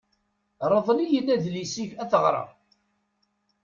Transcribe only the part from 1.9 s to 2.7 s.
ad t-ɣreɣ.